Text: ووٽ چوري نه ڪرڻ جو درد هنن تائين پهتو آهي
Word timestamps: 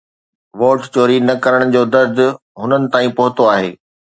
ووٽ 0.59 0.79
چوري 0.93 1.17
نه 1.27 1.35
ڪرڻ 1.43 1.61
جو 1.75 1.81
درد 1.93 2.17
هنن 2.63 2.83
تائين 2.93 3.11
پهتو 3.21 3.43
آهي 3.55 3.71